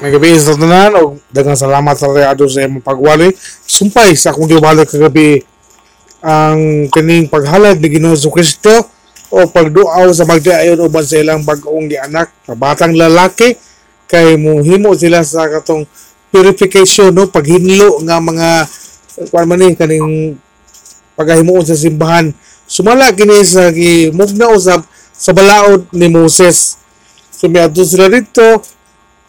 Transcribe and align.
May 0.00 0.16
gabi 0.16 0.32
sa 0.32 0.56
tanan 0.56 0.96
o 0.96 1.20
daghang 1.28 1.60
salamat 1.60 1.92
sa 1.92 2.08
reado 2.08 2.48
sa 2.48 2.64
imong 2.64 2.80
pagwali. 2.80 3.36
Sumpay 3.68 4.16
sa 4.16 4.32
akong 4.32 4.48
giwali 4.48 4.88
kagabi 4.88 5.44
ang 6.24 6.88
kining 6.88 7.28
paghalad 7.28 7.76
ni 7.76 7.92
Ginoo 7.92 8.16
Kristo 8.32 8.72
o 9.28 9.44
pagduaw 9.44 10.08
sa 10.16 10.24
magdiayon 10.24 10.80
uban 10.80 11.04
sa 11.04 11.20
ilang 11.20 11.44
bag-ong 11.44 11.92
gianak 11.92 12.32
na 12.48 12.56
batang 12.56 12.96
lalaki 12.96 13.60
kay 14.08 14.40
muhimo 14.40 14.96
sila 14.96 15.20
sa 15.20 15.44
katong 15.52 15.84
purification 16.32 17.12
no? 17.12 17.28
Paghinlo 17.28 18.00
nga 18.00 18.24
mga 18.24 18.48
kuan 19.28 19.52
man 19.52 19.60
ni 19.60 19.76
kaning 19.76 20.32
paghimuon 21.12 21.68
sa 21.68 21.76
simbahan. 21.76 22.32
Sumala 22.64 23.12
kini 23.12 23.44
sa 23.44 23.68
gimugna 23.68 24.48
usab 24.48 24.80
sa 25.12 25.36
balaod 25.36 25.92
ni 25.92 26.08
Moses. 26.08 26.80
So 27.36 27.52
miadto 27.52 27.84
sila 27.84 28.08
dito 28.08 28.64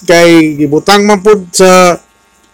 kay 0.06 0.58
gibutang 0.58 1.06
man 1.06 1.22
pud 1.22 1.50
sa 1.54 1.98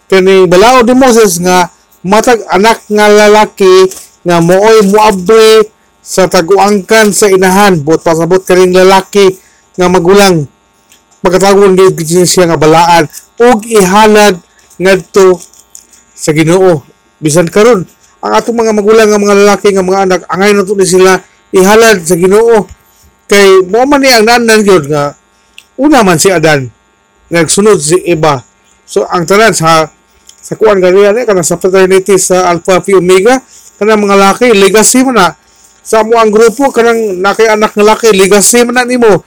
kani 0.08 0.48
balaod 0.48 0.88
ni 0.88 0.94
Moses 0.96 1.40
nga 1.40 1.68
matag 2.04 2.44
anak 2.48 2.84
nga 2.88 3.06
lalaki 3.08 3.88
nga 4.24 4.40
mooy 4.44 4.84
muabri 4.88 5.68
sa 6.08 6.24
taguangkan 6.24 7.12
sa 7.12 7.28
inahan. 7.28 7.84
Buot 7.84 8.00
pasabot 8.00 8.40
kaning 8.40 8.72
lalaki 8.72 9.36
nga 9.76 9.92
magulang. 9.92 10.48
Pagkatawon 11.20 11.76
gid 11.76 12.24
siya 12.24 12.48
nga 12.48 12.56
balaan. 12.56 13.04
Ug 13.36 13.68
ihalad 13.68 14.40
ngadto 14.80 15.36
sa 16.16 16.32
Ginoo. 16.32 16.80
Bisan 17.20 17.52
karon 17.52 17.84
ang 18.18 18.32
atong 18.34 18.56
mga 18.56 18.72
magulang 18.74 19.08
nga 19.12 19.20
mga 19.20 19.36
lalaki 19.44 19.68
nga 19.74 19.84
mga 19.84 20.00
anak 20.08 20.20
angay 20.26 20.50
na 20.56 20.64
ni 20.64 20.86
sila 20.86 21.12
ihalad 21.52 22.00
sa 22.08 22.16
Ginoo. 22.16 22.64
Kay 23.28 23.68
mo 23.68 23.84
man 23.84 24.00
ni 24.00 24.08
ang 24.08 24.24
nanan 24.24 24.64
gyud 24.64 24.88
nga 24.88 25.12
una 25.76 26.00
man 26.00 26.16
si 26.16 26.32
Adan 26.32 26.77
nagsunod 27.28 27.78
si 27.80 27.96
Eva. 28.08 28.40
So 28.88 29.04
ang 29.04 29.28
tanan 29.28 29.52
sa 29.52 29.88
sa 30.38 30.54
kuan 30.56 30.80
ganiya 30.80 31.12
ni 31.12 31.28
kana 31.28 31.44
sa 31.44 31.60
fraternity 31.60 32.16
sa 32.16 32.48
Alpha 32.48 32.80
Phi 32.80 32.96
Omega 32.96 33.36
kana 33.76 34.00
mga 34.00 34.16
lalaki 34.16 34.46
legacy 34.56 35.04
man 35.04 35.20
na. 35.20 35.28
Sa 35.84 36.04
mo 36.04 36.16
ang 36.20 36.28
grupo 36.32 36.68
kanang 36.72 37.20
nakay 37.20 37.48
anak 37.48 37.72
nga 37.76 37.84
laki 37.94 38.12
legacy 38.16 38.64
man 38.64 38.80
na 38.80 38.88
nimo. 38.88 39.24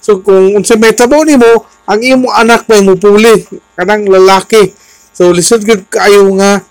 So 0.00 0.24
kung 0.24 0.56
unsa 0.56 0.80
may 0.80 0.96
tabo 0.96 1.22
nimo 1.22 1.68
ang 1.84 2.00
imo 2.00 2.32
anak 2.32 2.64
may 2.72 2.80
mupuli 2.80 3.44
kanang 3.76 4.08
lalaki. 4.08 4.72
So 5.12 5.28
lisod 5.28 5.64
gud 5.68 5.92
kaayo 5.92 6.32
nga 6.40 6.64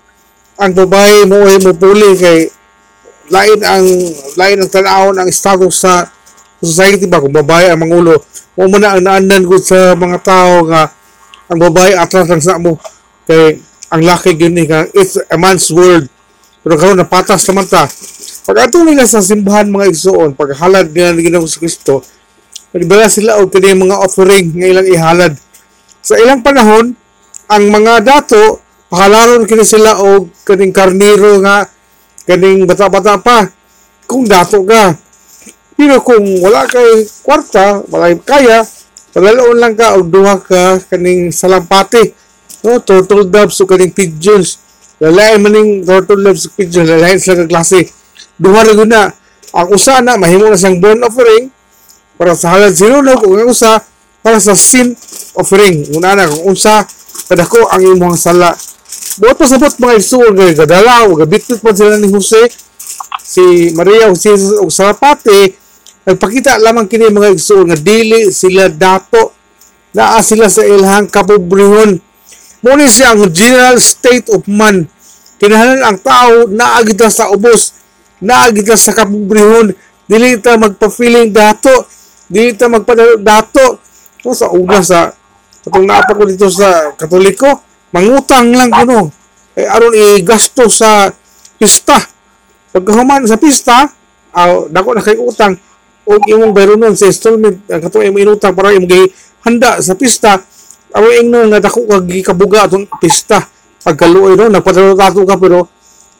ang 0.58 0.72
babae 0.74 1.26
mo 1.30 1.46
ay 1.46 1.62
mupuli 1.62 2.18
kay 2.18 2.50
lain 3.30 3.58
ang 3.62 3.86
lain 4.36 4.56
ang 4.60 4.70
tanawon 4.70 5.16
ang 5.16 5.30
status 5.30 5.74
sa 5.78 6.10
society 6.62 7.10
ba 7.10 7.18
kung 7.18 7.34
babae 7.34 7.74
ang 7.74 7.82
mangulo 7.82 8.22
mo 8.52 8.68
man 8.68 8.84
na 8.84 8.94
ang 8.96 9.02
naanan 9.02 9.42
gud 9.48 9.64
sa 9.64 9.96
mga 9.96 10.18
tao 10.20 10.68
nga 10.68 10.92
ang 11.48 11.58
babae 11.58 11.96
atras 11.96 12.28
lang 12.28 12.40
sa 12.40 12.60
mo. 12.60 12.76
Kay 13.24 13.60
ang 13.92 14.02
laki 14.04 14.36
ni 14.48 14.64
ka 14.68 14.88
it's 14.92 15.16
a 15.16 15.36
man's 15.40 15.72
world. 15.72 16.08
Pero 16.62 16.78
karon 16.78 17.00
napatas 17.00 17.42
naman 17.48 17.64
ta. 17.66 17.88
Pag 18.42 18.68
atong 18.68 18.86
nila 18.86 19.08
sa 19.08 19.24
simbahan 19.24 19.72
mga 19.72 19.88
igsoon 19.88 20.36
pag 20.36 20.52
halad 20.58 20.92
nila 20.92 21.16
ni 21.16 21.26
Ginoong 21.26 21.48
Kristo 21.48 22.02
nagdala 22.72 23.06
sila 23.12 23.36
og 23.40 23.52
kini 23.52 23.76
mga 23.76 23.96
offering 24.00 24.52
nga 24.56 24.66
ilang 24.68 24.88
ihalad. 24.88 25.32
Sa 26.04 26.16
ilang 26.20 26.44
panahon 26.44 26.92
ang 27.48 27.64
mga 27.72 28.04
dato 28.04 28.60
pakalaron 28.92 29.48
kini 29.48 29.64
sila 29.64 29.96
og 29.96 30.28
kaning 30.44 30.76
karniro 30.76 31.40
nga 31.40 31.64
kaning 32.28 32.68
bata-bata 32.68 33.16
pa. 33.16 33.48
Kung 34.04 34.28
dato 34.28 34.60
ka 34.68 34.92
pero 35.76 36.00
kung 36.04 36.24
wala 36.44 36.68
kay 36.68 37.06
kwarta 37.24 37.82
wala 37.88 38.12
kaya 38.20 38.62
palaloon 39.12 39.60
lang 39.60 39.76
ka 39.76 39.96
og 39.96 40.08
duha 40.08 40.40
ka 40.40 40.80
kaning 40.88 41.28
salampati. 41.32 42.16
No 42.64 42.80
turtle 42.80 43.28
doves 43.28 43.60
o 43.60 43.68
kaning 43.68 43.92
pigeons. 43.92 44.58
Lalain 45.02 45.42
maning 45.42 45.84
turtle 45.84 46.22
doves 46.24 46.48
ug 46.48 46.52
pigeons 46.56 46.88
lalain 46.88 47.20
sila 47.20 47.44
ka 47.44 47.46
klase. 47.48 47.92
Duha 48.40 48.64
gyud 48.64 48.88
na. 48.88 49.12
Ang 49.52 49.76
usa 49.76 50.00
na 50.00 50.16
mahimo 50.16 50.48
na 50.48 50.56
siyang 50.56 50.80
burnt 50.80 51.04
offering 51.04 51.52
para 52.16 52.32
sa 52.32 52.56
halal 52.56 52.72
zero 52.72 53.04
no 53.04 53.20
kung 53.20 53.36
ang 53.36 53.52
usa 53.52 53.84
para 54.24 54.40
sa 54.40 54.56
sin 54.56 54.96
offering. 55.36 55.92
Una 55.92 56.16
na 56.16 56.24
kung 56.24 56.56
unsa 56.56 56.88
kadako 57.28 57.68
ang 57.68 57.84
imong 57.84 58.16
sala. 58.16 58.56
Buot 59.20 59.36
pa 59.36 59.44
sabot 59.44 59.76
mga 59.76 60.00
igsuon 60.00 60.32
kay 60.32 60.56
kadalaw 60.56 61.04
gabitot 61.20 61.60
pa 61.60 61.76
sila 61.76 62.00
ni 62.00 62.08
Jose 62.08 62.48
si 63.20 63.76
Maria 63.76 64.08
ug 64.08 64.16
si 64.16 64.32
Jesus 64.32 64.56
ug 64.56 64.72
Sarapate 64.72 65.60
nagpakita 66.02 66.58
lamang 66.58 66.90
kini 66.90 67.10
mga 67.10 67.34
igsuon 67.34 67.70
nga 67.70 67.78
dili 67.78 68.30
sila 68.34 68.66
dato. 68.70 69.34
Naa 69.92 70.24
sila 70.24 70.48
sa 70.48 70.64
ilhang 70.64 71.04
kapobrehon 71.12 72.00
mo 72.62 72.72
ni 72.78 72.86
siya 72.88 73.12
ang 73.12 73.28
general 73.28 73.76
state 73.76 74.30
of 74.32 74.46
man. 74.48 74.88
Kinahanglan 75.36 75.84
ang 75.84 75.98
tao 76.00 76.48
naa 76.48 76.80
kita 76.80 77.12
sa 77.12 77.28
ubos 77.28 77.76
naa 78.22 78.48
kita 78.54 78.78
sa 78.78 78.96
kapobrehon 78.96 79.74
dili 80.08 80.38
ta 80.40 80.56
magpa-feeling 80.56 81.34
dato 81.34 81.84
dili 82.30 82.56
ta 82.56 82.72
magpadalo 82.72 83.20
dato. 83.20 83.82
So, 84.22 84.32
sa 84.32 84.48
una 84.54 84.80
sa 84.80 85.10
katong 85.66 85.84
naapa 85.84 86.14
ko 86.14 86.24
dito 86.24 86.46
sa 86.48 86.94
katoliko 86.94 87.50
mangutang 87.92 88.54
lang 88.54 88.72
kuno. 88.72 89.12
Eh 89.52 89.68
aron 89.68 89.92
i-gasto 89.92 90.72
sa 90.72 91.12
pista. 91.60 92.00
Pagkahuman 92.72 93.28
sa 93.28 93.36
pista 93.36 93.84
aw 94.32 94.72
dako 94.72 94.96
na 94.96 95.04
kay 95.04 95.20
utang 95.20 95.52
og 96.02 96.20
imong 96.26 96.50
bayronon 96.50 96.94
sa 96.98 97.06
installment 97.06 97.62
ang 97.70 97.80
katong 97.82 98.10
imong 98.10 98.22
inutang 98.26 98.54
para 98.54 98.74
imong 98.74 99.10
handa 99.46 99.78
sa 99.82 99.94
pista. 99.94 100.42
Aron 100.92 101.14
ingnon 101.24 101.46
nga 101.48 101.62
dako 101.62 101.88
kag 101.88 102.04
gikabuga 102.04 102.68
atong 102.68 102.86
pista. 103.00 103.48
Pagkaluoy 103.82 104.36
no? 104.36 104.46
Nagpadalo 104.52 104.94
dato 104.94 105.24
ka 105.24 105.40
pero 105.40 105.66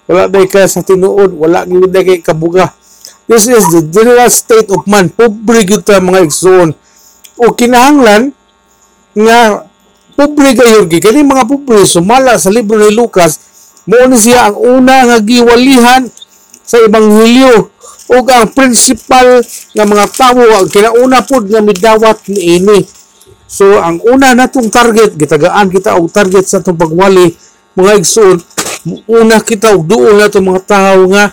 wala 0.09 0.27
day 0.27 0.49
ka 0.51 0.67
sa 0.67 0.83
tinuod 0.83 1.37
wala 1.37 1.63
gyud 1.69 1.93
day 1.93 2.03
kay 2.03 2.19
kabuga. 2.25 2.73
This 3.31 3.47
is 3.47 3.65
the 3.71 3.87
general 3.87 4.27
state 4.33 4.67
of 4.73 4.83
man. 4.89 5.13
Pobre 5.13 5.63
gyud 5.63 5.87
ta 5.87 6.03
mga 6.03 6.27
igsoon. 6.27 6.75
O 7.39 7.55
kinahanglan 7.55 8.35
nga 9.15 9.69
pobre 10.17 10.57
gi. 10.89 10.99
Kani 10.99 11.23
mga 11.23 11.45
pobre 11.47 11.85
sumala 11.87 12.41
sa 12.41 12.51
libro 12.51 12.81
ni 12.81 12.91
Lucas 12.91 13.53
mo 13.83 13.99
ni 14.07 14.15
siya 14.15 14.51
ang 14.51 14.57
una 14.59 15.03
nga 15.11 15.19
giwalihan 15.19 16.07
sa 16.63 16.79
ebanghelyo 16.79 17.67
ug 18.13 18.25
ang 18.29 18.53
principal 18.53 19.41
nga 19.73 19.85
mga 19.89 20.07
tawo 20.13 20.45
ang 20.45 20.69
kinauna 20.69 21.25
pod 21.25 21.49
nga 21.49 21.65
midawat 21.65 22.21
ni 22.29 22.61
ini 22.61 22.79
so 23.49 23.81
ang 23.81 24.01
una 24.05 24.37
natong 24.37 24.69
target 24.69 25.17
gitagaan 25.17 25.73
kita 25.73 25.97
og 25.97 26.13
target 26.13 26.45
sa 26.45 26.61
atong 26.61 26.77
pagwali 26.77 27.33
mga 27.73 27.93
igsoon 28.01 28.37
una 29.07 29.39
kita 29.39 29.73
og 29.73 29.87
duol 29.87 30.19
na 30.19 30.29
itong 30.29 30.49
mga 30.53 30.63
tao 30.67 31.07
nga 31.09 31.33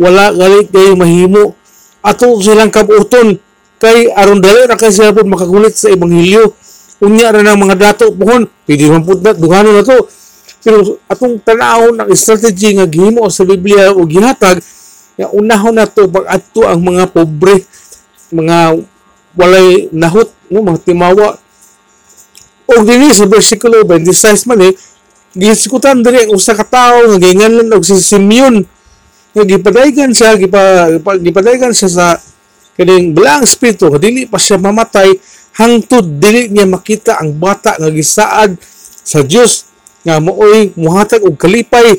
wala 0.00 0.32
gali 0.32 0.64
kayo 0.72 0.96
mahimo. 0.96 1.54
Ato 2.00 2.40
silang 2.40 2.72
kabuton 2.72 3.36
kay 3.76 4.08
aron 4.16 4.40
dali 4.40 4.64
ra 4.64 4.80
kay 4.80 4.88
sila 4.88 5.12
pod 5.12 5.28
makagulit 5.28 5.76
sa 5.76 5.92
ebanghelyo. 5.92 6.56
Unya 7.04 7.32
ra 7.32 7.44
ng 7.44 7.60
mga 7.60 7.76
dato 7.76 8.12
pohon 8.12 8.48
pwede 8.64 8.88
man 8.88 9.04
pud 9.04 9.20
na 9.20 9.36
duhanon 9.36 9.76
na 9.76 9.84
to. 9.84 10.08
Pero 10.60 11.00
atong 11.08 11.40
tanawon 11.40 12.00
ang 12.00 12.12
strategy 12.16 12.76
nga 12.76 12.88
gihimo 12.88 13.28
sa 13.28 13.44
Biblia 13.44 13.92
o 13.92 14.04
gihatag 14.04 14.60
nga 15.18 15.26
unahon 15.34 15.74
na 15.78 15.86
to 15.88 16.06
pag 16.10 16.26
adto 16.28 16.66
ang 16.66 16.80
mga 16.82 17.10
pobre 17.10 17.66
mga 18.30 18.78
walay 19.34 19.90
nahot 19.90 20.30
no 20.50 20.62
mga 20.62 20.82
timawa. 20.86 21.38
O 22.70 22.72
dinhi 22.86 23.10
sa 23.10 23.26
bersikulo 23.26 23.82
26 23.82 24.50
man 24.50 24.60
eh. 24.70 24.74
Gisikutan 25.30 26.02
diri 26.02 26.26
ang 26.26 26.34
usa 26.34 26.58
ka 26.58 26.66
tawo 26.66 27.06
nga 27.06 27.18
ginganlan 27.22 27.70
og 27.74 27.86
si 27.86 27.98
Simeon. 27.98 28.62
Nga 29.34 29.46
gipadaygan 29.46 30.10
siya 30.10 30.34
gipa, 30.34 30.90
gipadaygan 31.22 31.70
siya 31.70 31.90
sa 31.90 32.06
kaning 32.74 33.14
bilang 33.14 33.46
espiritu. 33.46 33.90
Nga 33.90 34.02
dili 34.02 34.26
pa 34.26 34.38
siya 34.38 34.58
mamatay 34.58 35.14
hangtod 35.58 36.18
dili 36.18 36.50
niya 36.50 36.66
makita 36.66 37.18
ang 37.22 37.38
bata 37.38 37.78
nga 37.78 37.90
gisaad 37.90 38.58
sa 39.06 39.22
Dios. 39.22 39.70
Nga 40.02 40.18
mooy 40.18 40.74
muhatag 40.74 41.22
og 41.22 41.38
kalipay 41.38 41.98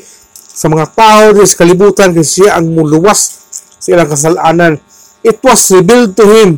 sa 0.52 0.68
mga 0.68 0.86
tao 0.92 1.32
sa 1.40 1.56
kalibutan 1.56 2.12
kasi 2.12 2.44
siya 2.44 2.60
ang 2.60 2.68
muluwas 2.68 3.20
sa 3.80 3.88
ilang 3.88 4.08
kasalanan. 4.08 4.72
It 5.24 5.40
was 5.40 5.64
revealed 5.72 6.12
to 6.20 6.24
him. 6.28 6.50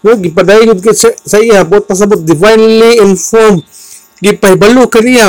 No 0.00 0.16
gipadaygon 0.16 0.80
kay 0.80 0.96
sa, 0.96 1.12
sa 1.12 1.36
iya 1.42 1.66
bot 1.66 1.84
pasabot 1.84 2.18
divinely 2.22 3.02
informed. 3.04 3.66
Gipahibalo 4.18 4.88
kaniya 4.88 5.28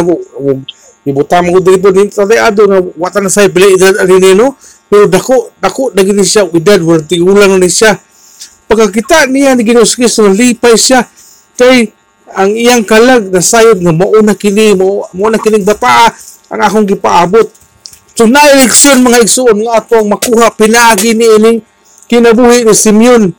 gibutang 1.08 1.48
mo 1.48 1.64
dito 1.64 1.92
din 1.92 2.12
sa 2.12 2.28
ado 2.28 2.68
nga 2.68 2.80
wata 3.00 3.24
na 3.24 3.32
say 3.32 3.48
pili 3.48 3.80
edad 3.80 3.96
ani 4.04 4.36
no? 4.36 4.60
Pero 4.88 5.08
dako 5.08 5.56
dako 5.60 5.92
dagi 5.92 6.12
ni 6.12 6.24
siya 6.24 6.48
edad 6.52 6.80
wala 6.84 7.04
tigulang 7.04 7.60
ni 7.60 7.72
siya. 7.72 7.96
Pagkakita 8.68 9.32
niya 9.32 9.56
ni 9.56 9.64
Ginoong 9.64 9.88
Kristo 9.88 10.28
lipay 10.28 10.76
siya. 10.76 11.08
Kay 11.56 11.96
ang 12.36 12.52
iyang 12.52 12.84
kalag 12.84 13.32
na 13.32 13.40
sayod 13.40 13.80
nga 13.80 13.96
mao 13.96 14.20
na 14.20 14.36
kini 14.36 14.76
mao 14.76 15.08
na 15.32 15.40
kining 15.40 15.64
bata 15.64 16.12
ang 16.52 16.60
akong 16.60 16.88
gipaabot 16.88 17.48
so 18.18 18.26
na 18.26 18.50
eleksyon 18.50 19.06
mga 19.06 19.22
igsuon 19.22 19.62
nga 19.62 19.86
atong 19.86 20.10
makuha 20.10 20.50
pinaagi 20.58 21.14
ni 21.14 21.26
ining 21.38 21.60
kinabuhi 22.10 22.66
ni 22.66 22.74
Simeon 22.74 23.30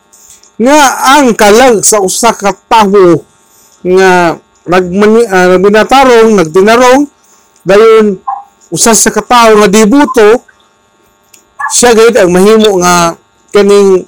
nga 0.58 0.78
ang 1.18 1.34
kalag 1.38 1.82
sa 1.82 2.02
usa 2.02 2.34
ka 2.34 2.54
tawo 2.70 3.22
nga 3.82 4.38
nagmani 4.66 5.22
uh, 5.24 5.46
nagminatarong 5.56 6.34
nagtinarong. 6.34 7.06
Dayon 7.62 8.18
usa 8.74 8.92
sa 8.92 9.14
katawo 9.14 9.64
nga 9.64 9.68
dibuto 9.70 10.44
siya 11.68 11.92
gayud 11.92 12.16
ang 12.16 12.32
mahimo 12.32 12.80
nga 12.80 13.16
kaning 13.52 14.02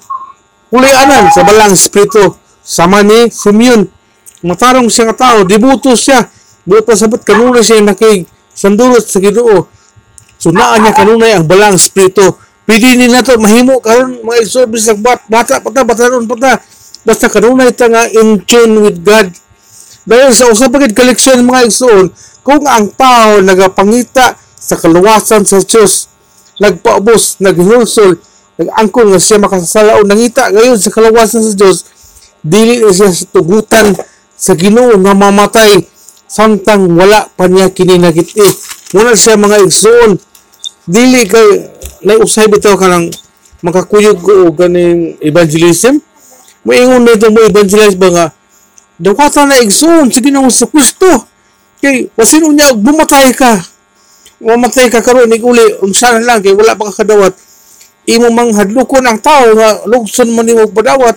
hulianan 0.75 1.31
sa 1.31 1.47
balang 1.47 1.75
espiritu. 1.75 2.35
Sama 2.61 3.03
ni 3.03 3.33
Simeon. 3.33 3.89
Matarong 4.43 4.89
siya 4.91 5.11
nga 5.11 5.17
tao 5.29 5.39
dibuto 5.47 5.95
siya. 5.97 6.29
Buto 6.67 6.93
sabot 6.95 7.21
kanunay 7.23 7.65
siya 7.65 7.83
nakig 7.83 8.29
sandulot 8.53 9.03
sa 9.07 9.19
Ginoo 9.19 9.80
so 10.41 10.49
naa 10.49 10.81
niya 10.81 10.97
kanunay 10.97 11.37
ang 11.37 11.45
balang 11.45 11.77
espiritu. 11.77 12.25
Pwede 12.65 12.97
ni 12.97 13.13
nato 13.13 13.37
mahimo 13.37 13.79
karon 13.85 14.25
mga 14.25 14.41
igsoon 14.47 14.73
bat 15.05 15.21
bata 15.29 15.61
pata 15.61 15.85
bataron 15.85 16.25
pata 16.25 16.57
basta 17.05 17.29
kanunay 17.29 17.77
ta 17.77 17.93
nga 17.93 18.09
in 18.09 18.41
tune 18.49 18.81
with 18.81 19.05
God. 19.05 19.29
Dahil 20.09 20.33
sa 20.33 20.49
usap 20.49 20.73
pagid 20.73 20.97
koleksyon 20.97 21.45
mga 21.45 21.69
igsoon 21.69 22.09
kung 22.41 22.65
ang 22.65 22.89
tao 22.97 23.45
nagapangita 23.45 24.35
sa 24.57 24.77
kaluwasan 24.81 25.45
sa 25.45 25.61
Diyos 25.61 26.09
nagpaubos 26.61 27.41
naghulsol 27.41 28.21
nagangkon 28.61 29.09
nga 29.13 29.21
siya 29.21 29.41
makasalaon 29.41 30.05
nangita 30.05 30.53
ngayon 30.53 30.77
sa 30.77 30.93
kaluwasan 30.93 31.41
sa 31.41 31.53
Diyos 31.57 31.79
dili 32.45 32.81
na 32.81 32.93
siya 32.93 33.09
sa 33.13 33.25
tugutan 33.29 33.93
sa 34.37 34.53
Ginoo 34.57 34.97
nga 35.01 35.13
mamatay 35.17 35.85
samtang 36.29 36.89
wala 36.93 37.29
pa 37.33 37.49
niya 37.49 37.73
kini 37.73 37.97
nakiti 37.97 38.45
muna 38.93 39.17
siya 39.17 39.41
mga 39.41 39.65
igsoon 39.65 40.21
dili 40.89 41.29
kay 41.29 41.69
nausay 42.05 42.49
bitaw 42.49 42.77
ka 42.77 42.89
lang 42.89 43.13
makakuyog 43.61 44.19
ko 44.21 44.49
og 44.49 44.57
ganing 44.57 45.17
evangelism. 45.21 46.01
Mo 46.65 46.77
ingon 46.77 47.05
nito 47.05 47.29
mo 47.33 47.41
evangelize 47.45 47.97
ba 47.97 48.09
nga 48.13 48.27
dawatan 49.01 49.49
na 49.49 49.65
igsoon 49.65 50.13
sige 50.13 50.29
na 50.29 50.45
sa 50.53 50.69
Kristo 50.69 51.09
kay 51.81 52.09
wasin 52.17 52.45
unya 52.45 52.73
bumatay 52.77 53.33
ka. 53.33 53.61
Mamatay 54.41 54.89
ka 54.89 55.05
karon 55.05 55.29
nig 55.29 55.45
uli 55.45 55.65
unsa 55.85 56.17
lang 56.21 56.41
kay 56.41 56.53
wala 56.53 56.77
pa 56.77 56.89
ka 56.93 57.05
kadawat. 57.05 57.37
Imo 58.09 58.33
mang 58.33 58.53
hadlukon 58.53 59.05
ang 59.05 59.21
tao 59.21 59.53
nga 59.57 59.85
lugson 59.89 60.29
mo 60.33 60.41
nimo 60.45 60.69
padawat. 60.69 61.17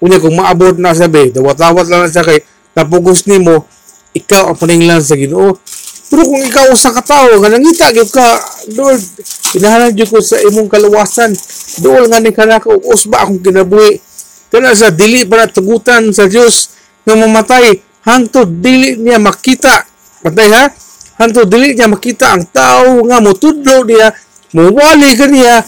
Unya 0.00 0.20
kung 0.20 0.36
maabot 0.36 0.76
na 0.76 0.92
sabi 0.92 1.32
dawat-dawat 1.32 1.88
lang 1.88 2.08
sa 2.08 2.24
kay 2.24 2.44
napugos 2.76 3.24
nimo 3.24 3.64
ikaw 4.12 4.52
ang 4.52 4.56
paninglan 4.60 5.00
sa 5.00 5.16
Ginoo 5.16 5.56
pero 6.06 6.22
kung 6.22 6.38
ikaw 6.38 6.70
sa 6.78 6.94
katao 6.94 7.34
nga 7.42 7.50
nangita 7.50 7.90
gyud 7.90 8.10
ka 8.14 8.26
Lord 8.78 9.02
kinahanglan 9.50 9.94
jud 9.98 10.10
ko 10.10 10.18
sa 10.22 10.38
imong 10.38 10.70
kaluwasan. 10.70 11.34
Duol 11.82 12.06
nga 12.06 12.22
ni 12.22 12.30
kanako 12.30 12.78
usba 12.86 13.26
akong 13.26 13.42
kinabuhi? 13.42 13.98
Kana 14.50 14.70
sa 14.72 14.94
dili 14.94 15.26
para 15.26 15.50
tugutan 15.50 16.14
sa 16.14 16.30
Dios 16.30 16.70
nga 17.02 17.18
mamatay? 17.18 17.82
Hangtod 18.06 18.62
dili 18.62 18.94
niya 18.94 19.18
makita. 19.18 19.82
Patay 20.22 20.48
ha? 20.54 20.70
Hangtod 21.18 21.50
dili 21.50 21.74
niya 21.74 21.90
makita 21.90 22.38
ang 22.38 22.46
tao 22.54 23.02
nga 23.10 23.18
motudlo 23.18 23.82
niya 23.82 24.14
muwali 24.54 25.10
kaniya 25.18 25.66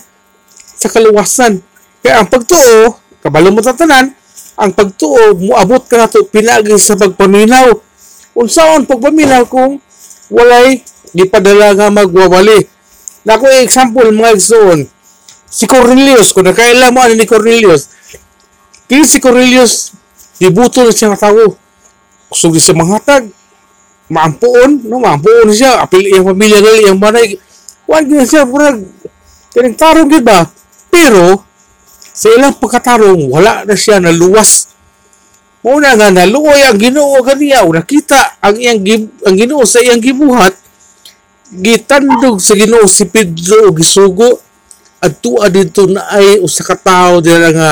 sa 0.78 0.86
kaluwasan. 0.86 1.58
Kaya 1.98 2.22
ang 2.22 2.30
pagtuo 2.30 2.94
kabalo 3.18 3.50
mo 3.50 3.58
tatanan 3.58 4.14
ang 4.58 4.74
pagtuo 4.74 5.38
muabot 5.38 5.86
ka 5.86 5.94
nato 5.94 6.26
pinagi 6.26 6.74
sa 6.78 6.98
pagpaminaw. 6.98 7.78
Unsaon 8.34 8.86
pagpaminaw 8.86 9.46
kung 9.46 9.78
walay 10.28 10.84
gipadala 11.16 11.72
nga 11.72 11.88
magwawali 11.88 12.68
na 13.24 13.40
ko 13.40 13.48
example 13.48 14.08
mga 14.12 14.36
igsoon 14.36 14.88
si 15.48 15.64
Cornelius 15.64 16.36
kung 16.36 16.44
nakailan 16.44 16.92
mo 16.92 17.00
ano 17.00 17.16
ni 17.16 17.24
Cornelius 17.24 17.88
kini 18.88 19.08
si 19.08 19.20
Cornelius 19.20 19.98
Dibuto 20.38 20.86
na 20.86 20.94
siya 20.94 21.18
tao. 21.18 21.58
Gusto 22.30 22.46
siya 22.54 22.78
manghatag. 22.78 23.26
Maampuon, 24.08 24.86
no? 24.86 25.02
Maampuon 25.02 25.50
siya. 25.50 25.82
Apil 25.82 26.06
iyang 26.06 26.30
pamilya 26.30 26.62
gali, 26.62 26.86
iyang 26.86 27.02
manay. 27.02 27.34
Huwag 27.90 28.06
na 28.06 28.22
siya, 28.22 28.46
purag. 28.46 28.86
Kaning 29.50 29.74
tarong 29.74 30.06
yun 30.06 30.22
ba? 30.22 30.46
Pero, 30.88 31.42
sa 32.14 32.30
ilang 32.30 32.54
pagkatarong, 32.54 33.26
wala 33.26 33.66
na 33.66 33.74
siya 33.74 33.98
naluwas. 33.98 34.77
Una 35.66 35.98
nga, 35.98 36.14
naluoy 36.14 36.62
ang 36.62 36.78
ginoo 36.78 37.18
ganiya. 37.26 37.66
Nakita 37.66 38.38
ang 38.38 38.54
iyang 38.58 39.10
ang 39.26 39.36
ginoo 39.36 39.66
sa 39.66 39.82
iyang 39.82 39.98
gibuhat. 39.98 40.54
Gitandog 41.50 42.38
sa 42.38 42.54
ginoo 42.54 42.86
si 42.86 43.08
Pedro 43.10 43.70
o 43.70 43.74
gisugo. 43.74 44.38
Tuwa 45.22 45.46
dito 45.46 45.86
na 45.86 46.10
ay 46.10 46.42
usa 46.42 46.66
ka 46.66 46.74
tao 46.74 47.22
dila 47.22 47.54
nga 47.54 47.70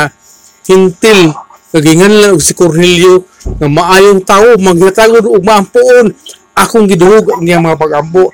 hintil 0.67 1.35
kagingan 1.75 2.15
lang 2.23 2.37
si 2.39 2.55
Cornelio 2.55 3.27
nga 3.59 3.67
maayong 3.67 4.23
tao 4.23 4.55
maglatagod 4.57 5.27
og 5.27 5.43
maampuon 5.43 6.15
akong 6.55 6.87
giduhog 6.87 7.43
niya 7.43 7.59
mga 7.59 7.77
pagampo 7.77 8.31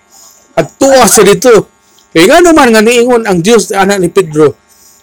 tuwa 0.77 1.09
sa 1.09 1.25
dito 1.25 1.73
kay 2.13 2.29
nga 2.29 2.45
naman 2.45 2.71
nga 2.71 2.85
niingon 2.85 3.25
ang 3.25 3.41
Dios 3.41 3.73
anak 3.73 3.99
ni 3.99 4.13
Pedro 4.13 4.55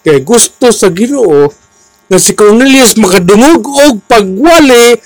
kay 0.06 0.22
gusto 0.22 0.70
sa 0.70 0.88
Ginoo 0.88 1.50
nga 2.10 2.18
si 2.18 2.34
Cornelius 2.34 2.98
makadungog 2.98 3.70
og 3.70 4.02
pagwali 4.10 4.98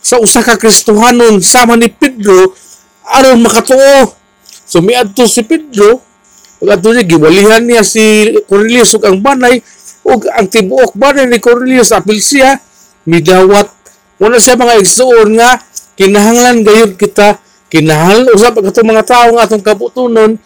sa 0.00 0.16
usa 0.16 0.40
ka 0.40 0.56
Kristohanon 0.56 1.44
sama 1.44 1.76
ni 1.76 1.92
Pedro 1.92 2.56
aron 3.04 3.44
makatuo. 3.44 4.16
So 4.64 4.80
miadto 4.80 5.28
si 5.28 5.44
Pedro 5.44 6.00
pag 6.56 6.80
ato 6.80 6.96
niya 6.96 7.04
giwalihan 7.04 7.60
niya 7.60 7.84
si 7.84 8.32
Cornelius 8.48 8.96
ug 8.96 9.04
ang 9.04 9.20
banay 9.20 9.60
ug 10.00 10.24
ang 10.32 10.48
tibuok 10.48 10.96
banay 10.96 11.28
ni 11.28 11.36
Cornelius 11.44 11.92
apil 11.92 12.16
siya 12.16 12.56
midawat. 13.04 13.68
Una 14.16 14.40
sa 14.40 14.56
mga 14.56 14.80
igsuon 14.80 15.36
nga 15.36 15.60
kinahanglan 15.92 16.64
gayud 16.64 16.96
kita 16.96 17.36
kinahanglan 17.68 18.32
usab 18.32 18.64
ang 18.64 18.72
mga 18.72 19.04
tao 19.04 19.36
nga 19.36 19.44
atong 19.44 19.60
kabutunon 19.60 20.40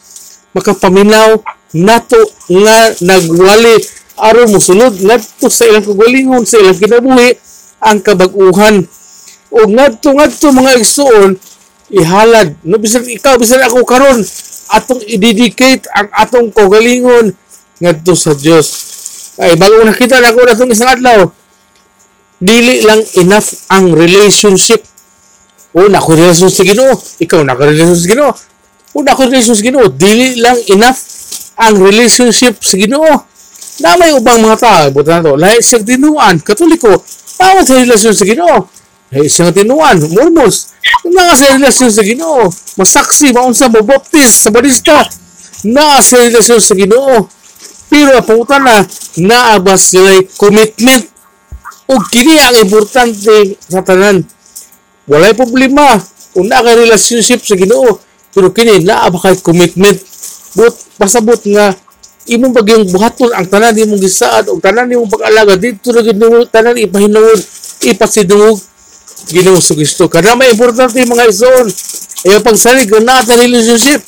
makapaminaw 0.50 1.38
nato 1.78 2.18
nga 2.50 2.98
nagwali 2.98 3.99
aron 4.20 4.52
mosulod 4.52 4.94
ngadto 5.00 5.48
sa 5.48 5.64
ilang 5.66 5.84
kagalingon 5.84 6.44
sa 6.44 6.60
ilang 6.60 6.76
kinabuhi 6.76 7.36
ang 7.80 7.98
kabag-uhan 8.04 8.84
o 9.50 9.58
ngadto 9.66 10.08
ngadto 10.14 10.46
mga 10.52 10.72
igsuon 10.78 11.30
ihalad 11.90 12.54
no 12.62 12.78
bisan 12.78 13.02
ikaw 13.08 13.34
bisan 13.40 13.64
ako 13.64 13.82
karon 13.88 14.20
atong 14.70 15.02
i-dedicate 15.08 15.88
ang 15.96 16.08
atong 16.14 16.52
kagalingon 16.54 17.34
ngadto 17.80 18.12
sa 18.14 18.36
Dios 18.36 18.68
ay 19.40 19.56
bago 19.56 19.80
na 19.82 19.96
ko 19.96 20.40
na 20.44 20.54
itong 20.54 20.70
isang 20.70 20.92
adlaw 20.92 21.32
dili 22.40 22.80
lang 22.80 23.04
enough 23.20 23.68
ang 23.68 23.92
relationship. 23.92 24.80
O, 25.76 25.86
nako 25.86 26.16
relasyon 26.18 26.50
sa 26.50 26.64
Ginoo. 26.64 26.96
Ikaw 27.20 27.44
nako 27.44 27.68
relasyon 27.68 27.94
sa 28.00 28.08
Ginoo. 28.08 28.32
O, 28.96 29.04
nako 29.04 29.28
relasyon 29.28 29.54
sa 29.54 29.62
Ginoo. 29.62 29.86
Dili 29.92 30.40
lang 30.40 30.58
enough 30.72 30.98
ang 31.60 31.78
relationship 31.78 32.58
sa 32.64 32.74
Ginoo. 32.80 33.28
Na 33.80 33.96
may 33.96 34.12
ubang 34.12 34.44
mga 34.44 34.60
tao, 34.60 34.84
buta 34.92 35.18
na 35.18 35.24
to, 35.24 35.40
lahi 35.40 35.56
siyang 35.64 35.88
tinuan, 35.88 36.36
katoliko, 36.44 37.00
tawad 37.40 37.64
sa 37.64 37.80
relasyon 37.80 38.12
sa 38.12 38.28
Ginoo. 38.28 38.68
Lahi 39.08 39.24
siyang 39.24 39.56
tinuan, 39.56 39.96
mormons, 40.12 40.76
na 41.08 41.32
sa 41.32 41.56
relasyon 41.56 41.88
sa 41.88 42.04
Ginoo. 42.04 42.52
Masaksi, 42.76 43.32
maunsa, 43.32 43.72
maboptis, 43.72 44.44
sa 44.44 44.52
barista, 44.52 45.08
na 45.64 45.96
sa 46.04 46.20
relasyon 46.20 46.60
sa 46.60 46.76
Ginoo. 46.76 47.24
Pero 47.88 48.20
pangutan 48.20 48.68
na, 48.68 48.84
naabas 49.16 49.90
sila 49.90 50.12
commitment 50.36 51.08
o 51.90 51.98
kini 52.06 52.38
ang 52.38 52.54
importante 52.60 53.58
sa 53.66 53.82
tanan. 53.82 54.22
Walay 55.10 55.34
problema 55.34 55.98
kung 56.30 56.46
naa 56.46 56.62
kay 56.62 56.86
relationship 56.86 57.42
sa 57.42 57.56
Ginoo, 57.58 57.98
pero 58.30 58.52
kini 58.54 58.84
naa 58.84 59.10
ba 59.10 59.18
kay 59.18 59.40
commitment. 59.42 59.98
But 60.54 60.76
pasabot 61.00 61.40
nga 61.48 61.74
imong 62.28 62.52
bagyong 62.52 62.84
buhaton 62.92 63.32
ang 63.32 63.46
tanan 63.48 63.72
imong 63.72 64.00
gisaad 64.00 64.52
o 64.52 64.60
tanan 64.60 64.90
imong 64.90 65.08
pag-alaga 65.08 65.56
dito 65.56 65.88
ra 65.94 66.04
gid 66.04 66.20
tanan 66.52 66.76
ipahinuod 66.76 67.40
ipasidungog 67.86 68.60
Ginoo 69.28 69.60
sa 69.60 69.76
Kristo. 69.76 70.08
Kada 70.08 70.32
may 70.32 70.48
importante 70.48 70.96
mga 70.96 71.28
ison. 71.28 71.66
Ay 72.24 72.40
pagsalig 72.40 72.88
na 72.88 73.20
natin 73.20 73.36
relationship. 73.36 74.00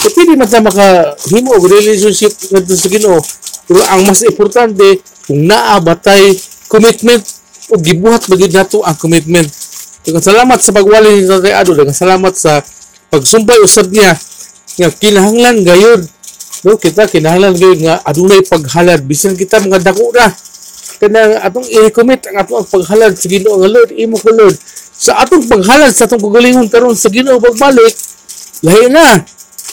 So, 0.00 0.08
pwede 0.16 0.38
man 0.38 0.48
sa 0.48 0.62
makahimo 0.62 1.54
og 1.54 1.66
relationship 1.66 2.32
ngadto 2.54 2.74
sa 2.74 2.88
Ginoo. 2.88 3.18
Pero 3.66 3.82
ang 3.90 4.02
mas 4.06 4.22
importante 4.22 5.02
kung 5.26 5.46
naa 5.46 5.78
batay 5.78 6.34
commitment 6.66 7.22
o 7.70 7.78
gibuhat 7.78 8.26
bagid 8.26 8.54
nato 8.54 8.82
ang 8.82 8.98
commitment. 8.98 9.46
Daghang 10.02 10.24
salamat 10.24 10.58
sa 10.58 10.74
pagwali 10.74 11.22
ni 11.22 11.28
Tatay 11.28 11.54
Ado, 11.54 11.76
daghang 11.76 11.94
salamat 11.94 12.34
sa 12.34 12.64
pagsumpay 13.12 13.60
usab 13.62 13.92
niya 13.92 14.16
nga 14.80 14.88
kinahanglan 14.96 15.62
gayud 15.62 16.02
no 16.64 16.76
kita 16.76 17.08
kinahanglan 17.08 17.56
gayud 17.56 17.80
nga 17.80 18.04
adunay 18.04 18.44
paghalad. 18.44 19.00
Bisan 19.04 19.36
kita 19.36 19.60
mga 19.64 19.80
dako 19.80 20.12
na. 20.12 20.28
Kanang 21.00 21.40
atong 21.40 21.64
i-commit 21.64 22.28
ang 22.28 22.44
atong 22.44 22.68
paghalad 22.68 23.16
sa 23.16 23.24
Ginoo 23.24 23.56
nga 23.56 23.68
Lord 23.72 23.90
imo 23.96 24.20
ko 24.20 24.36
Lord. 24.36 24.56
Sa 25.00 25.16
atong 25.24 25.48
paghalad 25.48 25.88
sa 25.96 26.04
atong 26.04 26.20
kagalingon 26.20 26.68
karon 26.68 26.92
sa 26.92 27.08
Ginoo 27.08 27.40
pagbalik 27.40 27.96
lahi 28.60 28.92
na. 28.92 29.24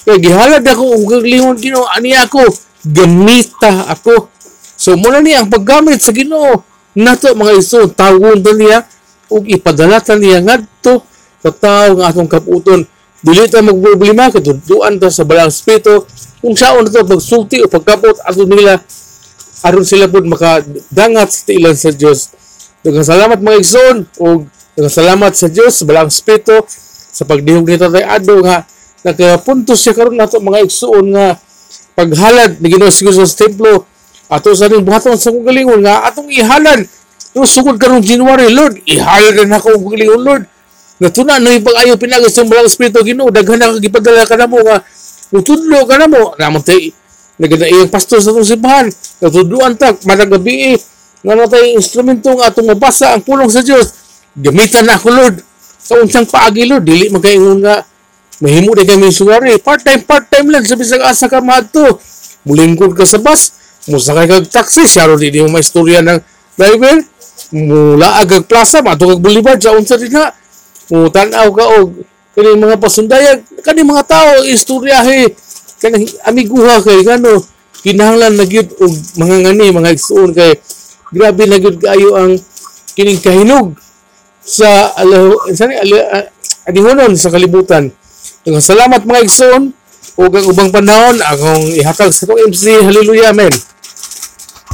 Kay 0.08 0.24
gihalad 0.24 0.64
ako 0.64 0.96
og 0.96 1.04
kagalingon 1.04 1.60
Ginoo 1.60 1.84
ani 1.92 2.16
ako 2.16 2.48
gamita 2.88 3.92
ako. 3.92 4.32
So 4.80 4.96
muna 4.96 5.20
ni 5.20 5.36
ang 5.36 5.52
paggamit 5.52 6.00
sa 6.00 6.16
Ginoo. 6.16 6.64
Nato 6.96 7.36
mga 7.36 7.54
iso 7.60 7.92
tawon 7.92 8.40
ta 8.40 8.56
niya 8.56 8.88
ug 9.28 9.44
ipadala 9.44 10.00
ta 10.00 10.16
niya 10.16 10.40
ngadto 10.40 11.04
tataw 11.44 11.92
nga 12.00 12.16
atong 12.16 12.32
kaputon. 12.32 12.88
Dili 13.20 13.52
ta 13.52 13.60
magproblema 13.60 14.32
kay 14.32 14.40
duan 14.64 14.96
ta 14.96 15.12
sa 15.12 15.28
balang 15.28 15.52
espiritu 15.52 16.08
kung 16.42 16.56
saon 16.56 16.86
to 16.86 17.02
pagsulti 17.04 17.62
o 17.64 17.70
pagkapot 17.70 18.18
ato 18.22 18.44
nila 18.46 18.82
aron 19.66 19.86
sila 19.86 20.06
pud 20.06 20.26
makadangat 20.30 21.28
sa 21.34 21.42
tiilan 21.50 21.76
sa 21.76 21.90
Dios 21.90 22.34
daghang 22.86 23.06
salamat 23.06 23.40
mga 23.42 23.58
igsoon 23.62 23.98
o 24.22 24.46
daghang 24.78 24.94
salamat 24.94 25.32
sa 25.34 25.48
Dios 25.50 25.82
sa 25.82 25.84
balang 25.90 26.14
espiritu 26.14 26.62
sa 27.18 27.26
pagdihog 27.26 27.66
ni 27.66 27.82
Tatay 27.82 28.06
Ado 28.06 28.46
nga 28.46 28.70
nakapuntos 29.02 29.82
siya 29.82 29.98
karon 29.98 30.14
nato 30.14 30.38
mga 30.38 30.62
igsoon 30.70 31.06
nga 31.18 31.42
paghalad 31.98 32.62
ni 32.62 32.68
Ginoo 32.70 32.94
sa 32.94 33.26
sa 33.26 33.38
templo. 33.50 33.90
Ato 34.30 34.54
sa 34.54 34.70
ring 34.70 34.86
buhaton 34.86 35.18
sa 35.18 35.34
kong 35.34 35.48
galingon 35.48 35.82
nga 35.82 36.06
atong 36.06 36.30
ihalad 36.30 36.86
no 37.34 37.48
sugod 37.48 37.80
karong 37.80 38.04
January 38.04 38.54
Lord 38.54 38.84
ihalad 38.86 39.50
na 39.50 39.58
ako 39.58 39.82
kong 39.82 39.98
galingon 39.98 40.22
Lord. 40.22 40.44
Natuna 41.02 41.42
no 41.42 41.50
yung 41.50 41.66
pag-ayo 41.66 41.98
pinagos 41.98 42.38
sa 42.38 42.46
balang 42.46 42.70
espiritu 42.70 43.02
Ginoo 43.02 43.34
daghan 43.34 43.58
na 43.58 43.74
kagipadala 43.74 44.30
ka 44.30 44.38
na 44.38 44.46
mo 44.46 44.62
nga 44.62 44.86
utudlo 45.34 45.84
ka 45.88 45.96
na 46.00 46.08
mo. 46.08 46.36
Namon 46.40 46.64
tay 46.64 46.92
nagada 47.38 47.70
iyang 47.70 47.92
pastor 47.92 48.20
sa 48.20 48.34
itong 48.34 48.48
simbahan. 48.48 48.88
Natudluan 49.22 49.78
ta 49.78 49.94
matag 50.06 50.32
gabi 50.32 50.76
eh. 50.76 50.78
Nga 51.26 51.34
natay 51.34 51.74
instrumento 51.74 52.30
nga 52.38 52.54
atong 52.54 52.70
mabasa 52.70 53.14
ang 53.14 53.26
pulong 53.26 53.50
sa 53.50 53.66
Dios 53.66 53.94
gamitan 54.38 54.86
na 54.86 54.96
ako 54.96 55.10
Lord. 55.10 55.36
Sa 55.82 55.98
unsang 55.98 56.30
paagi 56.30 56.70
Lord 56.70 56.86
dili 56.86 57.10
magkaingon 57.10 57.60
nga 57.66 57.82
mahimo 58.38 58.78
na 58.78 58.86
kami 58.86 59.10
suwari 59.10 59.58
part 59.58 59.82
time 59.82 60.06
part 60.06 60.30
time 60.30 60.54
lang 60.54 60.62
sa 60.62 60.78
bisag 60.78 61.02
asa 61.02 61.26
ka 61.26 61.42
madto 61.42 61.98
mulingkod 62.46 62.94
ka 62.94 63.02
sa 63.02 63.18
bus 63.18 63.58
musakay 63.90 64.30
kag 64.30 64.46
taxi 64.54 64.86
siya 64.86 65.10
ron 65.10 65.18
di 65.18 65.42
mo 65.42 65.58
maistorya 65.58 66.06
ng 66.06 66.20
driver. 66.58 67.02
Mula 67.48 68.20
agag 68.20 68.44
plaza 68.46 68.84
mato 68.84 69.08
kag 69.08 69.24
boulevard 69.24 69.58
sa 69.58 69.74
unsa 69.74 69.96
din 69.96 70.14
ha 70.20 70.36
mo 70.92 71.08
tanaw 71.10 71.48
ka 71.52 71.66
og 71.82 71.96
kani 72.38 72.54
mga 72.54 72.78
pasundayag 72.78 73.42
kani 73.66 73.82
mga 73.82 74.06
tao 74.06 74.46
istoryahe 74.46 75.34
kanang 75.82 76.06
amiguha 76.22 76.86
kay 76.86 77.02
ngano 77.02 77.42
kinahanglan 77.82 78.38
na 78.38 78.46
gyud 78.46 78.70
og 78.78 78.94
mga 79.18 79.36
ngani 79.42 79.74
mga 79.74 79.90
igsoon 79.98 80.38
kay 80.38 80.54
grabe 81.10 81.50
na 81.50 81.58
gyud 81.58 81.82
kaayo 81.82 82.14
ang 82.14 82.38
kining 82.94 83.18
kahinog 83.18 83.74
sa 84.46 84.94
alo 85.02 85.34
sa 85.50 85.66
adihonon 86.68 87.18
sa 87.18 87.34
kalibutan. 87.34 87.90
Daghang 88.46 88.62
salamat 88.62 89.02
mga 89.02 89.26
igsoon 89.26 89.74
ug 90.18 90.32
ang 90.34 90.46
ubang 90.46 90.70
panahon 90.70 91.18
akong 91.18 91.66
ihatag 91.74 92.14
sa 92.14 92.30
itong 92.30 92.54
MC 92.54 92.86
hallelujah 92.86 93.34
amen 93.34 93.54